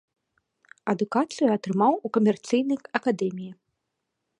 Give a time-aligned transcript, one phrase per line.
[0.93, 3.51] Адукацыю атрымаў у камерцыйнай акадэміі.